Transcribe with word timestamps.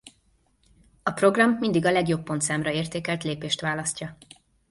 A 1.03 1.11
program 1.11 1.57
mindig 1.59 1.85
a 1.85 1.91
legjobb 1.91 2.23
pontszámra 2.23 2.71
értékelt 2.71 3.23
lépést 3.23 3.61
választja. 3.61 4.17